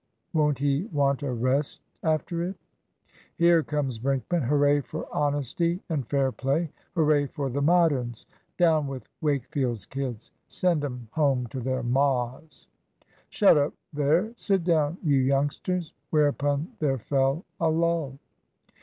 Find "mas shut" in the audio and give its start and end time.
11.83-13.59